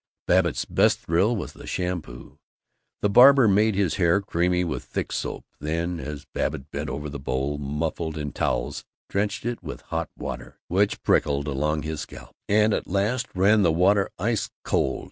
Babbitt's 0.25 0.65
best 0.65 1.01
thrill 1.01 1.35
was 1.35 1.53
in 1.53 1.61
the 1.61 1.67
shampoo. 1.67 2.39
The 3.01 3.09
barber 3.11 3.47
made 3.47 3.75
his 3.75 3.97
hair 3.97 4.19
creamy 4.19 4.63
with 4.63 4.83
thick 4.83 5.11
soap, 5.11 5.45
then 5.59 5.99
(as 5.99 6.25
Babbitt 6.33 6.71
bent 6.71 6.89
over 6.89 7.07
the 7.07 7.19
bowl, 7.19 7.59
muffled 7.59 8.17
in 8.17 8.31
towels) 8.31 8.83
drenched 9.09 9.45
it 9.45 9.61
with 9.61 9.81
hot 9.81 10.09
water 10.17 10.59
which 10.69 11.03
prickled 11.03 11.47
along 11.47 11.83
his 11.83 12.01
scalp, 12.01 12.35
and 12.49 12.73
at 12.73 12.87
last 12.87 13.27
ran 13.35 13.61
the 13.61 13.71
water 13.71 14.09
ice 14.17 14.49
cold. 14.63 14.99